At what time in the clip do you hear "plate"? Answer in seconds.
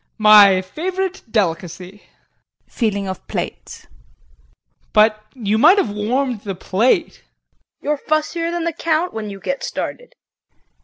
3.27-3.85, 6.55-7.21